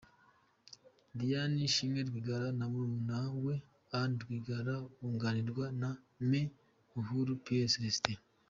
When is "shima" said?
1.73-2.01